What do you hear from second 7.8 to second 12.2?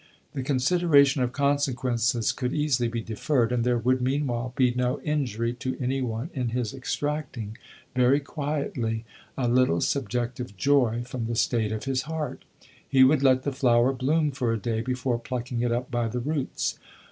very quietly, a little subjective joy from the state of his